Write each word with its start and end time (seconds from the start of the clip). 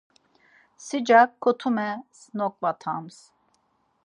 Sicak 0.85 1.31
kotumes 1.41 2.17
noǩvatams. 2.37 3.17